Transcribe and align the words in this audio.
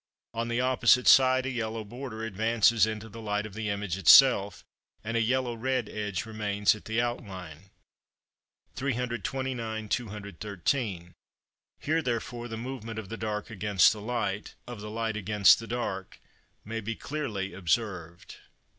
On 0.33 0.47
the 0.47 0.59
opposite 0.59 1.05
side 1.07 1.45
a 1.45 1.49
yellow 1.51 1.83
border 1.83 2.23
advances 2.25 2.87
into 2.87 3.07
the 3.07 3.21
light 3.21 3.45
of 3.45 3.53
the 3.53 3.69
image 3.69 3.99
itself, 3.99 4.63
and 5.03 5.15
a 5.15 5.21
yellow 5.21 5.53
red 5.53 5.87
edge 5.87 6.25
remains 6.25 6.73
at 6.73 6.85
the 6.85 6.99
outline. 6.99 7.69
329 8.73 9.87
(213). 9.89 11.13
Here, 11.77 12.01
therefore, 12.01 12.47
the 12.47 12.57
movement 12.57 12.97
of 12.97 13.09
the 13.09 13.15
dark 13.17 13.51
against 13.51 13.93
the 13.93 14.01
light, 14.01 14.55
of 14.65 14.81
the 14.81 14.89
light 14.89 15.15
against 15.15 15.59
the 15.59 15.67
dark, 15.67 16.19
may 16.65 16.81
be 16.81 16.95
clearly 16.95 17.53
observed. 17.53 18.37